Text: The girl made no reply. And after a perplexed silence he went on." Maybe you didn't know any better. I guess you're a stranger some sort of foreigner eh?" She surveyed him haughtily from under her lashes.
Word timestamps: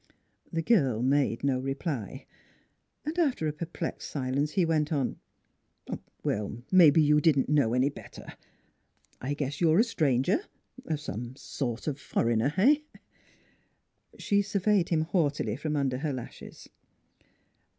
The 0.51 0.63
girl 0.63 1.03
made 1.03 1.43
no 1.43 1.59
reply. 1.59 2.25
And 3.05 3.19
after 3.19 3.47
a 3.47 3.53
perplexed 3.53 4.09
silence 4.09 4.53
he 4.53 4.65
went 4.65 4.91
on." 4.91 5.17
Maybe 6.71 7.03
you 7.03 7.21
didn't 7.21 7.49
know 7.49 7.75
any 7.75 7.89
better. 7.89 8.25
I 9.21 9.35
guess 9.35 9.61
you're 9.61 9.77
a 9.77 9.83
stranger 9.83 10.45
some 10.95 11.35
sort 11.35 11.85
of 11.87 11.99
foreigner 11.99 12.51
eh?" 12.57 12.77
She 14.17 14.41
surveyed 14.41 14.89
him 14.89 15.01
haughtily 15.01 15.55
from 15.55 15.75
under 15.75 15.99
her 15.99 16.13
lashes. 16.13 16.67